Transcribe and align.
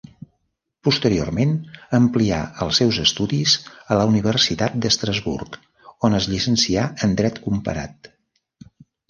Posteriorment 0.85 1.51
amplià 1.97 2.39
els 2.65 2.79
seus 2.81 2.97
estudis 3.03 3.53
a 3.75 3.99
la 4.01 4.07
Universitat 4.13 4.79
d'Estrasburg, 4.87 5.61
on 6.11 6.19
es 6.23 6.31
llicencià 6.33 6.89
en 7.09 7.15
Dret 7.23 7.41
comparat. 7.47 8.13